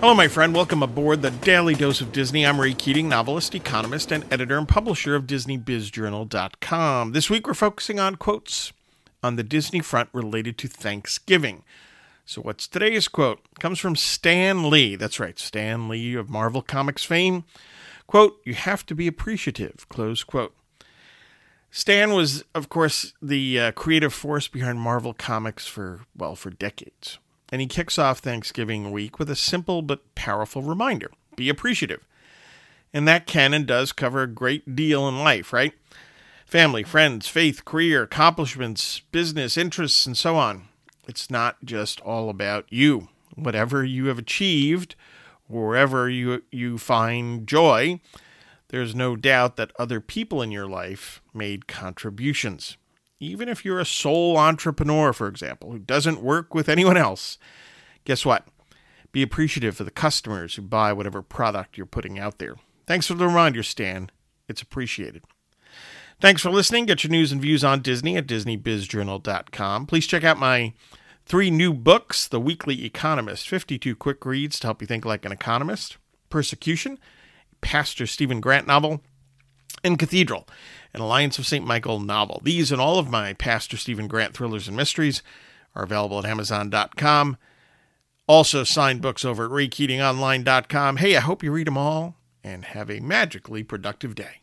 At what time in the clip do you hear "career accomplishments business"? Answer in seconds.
37.64-39.56